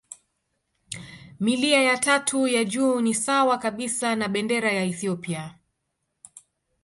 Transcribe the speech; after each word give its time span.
Milia 1.39 1.81
ya 1.81 1.97
tatu 1.97 2.47
ya 2.47 2.63
juu 2.63 3.01
ni 3.01 3.13
sawa 3.13 3.57
kabisa 3.57 4.15
na 4.15 4.27
bendera 4.27 4.71
ya 4.71 4.83
Ethiopia. 4.83 5.57